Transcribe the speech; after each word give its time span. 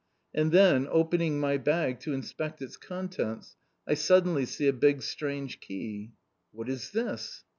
And 0.33 0.51
then, 0.51 0.87
opening 0.89 1.39
my 1.39 1.57
bag 1.57 1.99
to 1.99 2.13
inspect 2.13 2.59
its 2.59 2.75
contents, 2.75 3.55
I 3.87 3.93
suddenly 3.93 4.45
see 4.47 4.67
a 4.67 4.73
big 4.73 5.03
strange 5.03 5.59
key. 5.59 6.13
What 6.51 6.69
is 6.69 6.89
this? 6.89 7.43